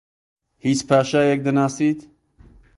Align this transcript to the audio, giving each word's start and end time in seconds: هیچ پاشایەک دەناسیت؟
هیچ 0.65 0.79
پاشایەک 0.89 1.39
دەناسیت؟ 1.47 1.99